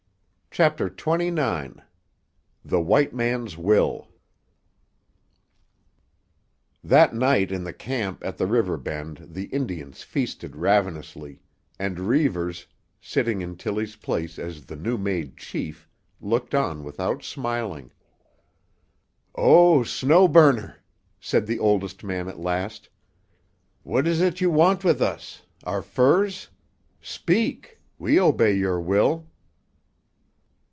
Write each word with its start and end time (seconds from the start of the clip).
CHAPTER 0.53 0.89
XXIX—THE 0.89 2.81
WHITE 2.81 3.13
MAN'S 3.15 3.57
WILL 3.57 4.09
That 6.83 7.15
night 7.15 7.53
in 7.53 7.63
the 7.63 7.71
camp 7.71 8.21
at 8.25 8.37
the 8.37 8.45
river 8.45 8.75
bend 8.75 9.27
the 9.29 9.45
Indians 9.45 10.03
feasted 10.03 10.57
ravenously, 10.57 11.39
and 11.79 12.01
Reivers, 12.01 12.65
sitting 12.99 13.39
in 13.39 13.55
Tillie's 13.55 13.95
place 13.95 14.37
as 14.37 14.69
new 14.69 14.97
made 14.97 15.37
chief, 15.37 15.87
looked 16.19 16.53
on 16.53 16.83
without 16.83 17.23
smiling. 17.23 17.93
"Oh, 19.33 19.83
Snow 19.83 20.27
Burner!" 20.27 20.79
said 21.21 21.47
the 21.47 21.59
oldest 21.59 22.03
man 22.03 22.27
at 22.27 22.37
last. 22.41 22.89
"What 23.83 24.05
is 24.05 24.19
it 24.19 24.41
you 24.41 24.51
want 24.51 24.83
with 24.83 25.01
us? 25.01 25.43
Our 25.63 25.81
furs? 25.81 26.49
Speak. 26.99 27.79
We 27.97 28.19
obey 28.19 28.51
your 28.51 28.81
will." 28.81 29.27